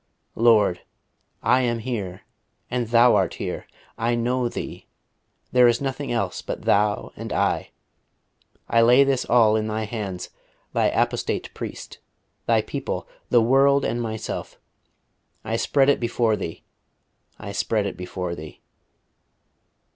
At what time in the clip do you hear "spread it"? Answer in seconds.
15.55-15.99, 17.51-17.95